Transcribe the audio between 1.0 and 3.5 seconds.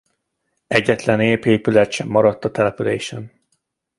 ép épület sem maradt a településen.